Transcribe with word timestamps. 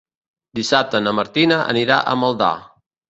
Dissabte 0.59 1.01
na 1.07 1.13
Martina 1.19 1.59
anirà 1.75 1.99
a 1.99 2.17
Maldà. 2.23 2.53